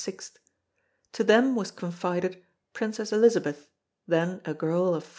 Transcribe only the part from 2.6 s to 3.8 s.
Princess Elizabeth